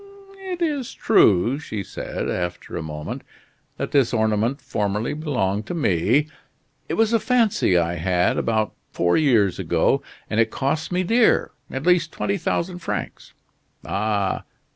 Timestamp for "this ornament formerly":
3.91-5.13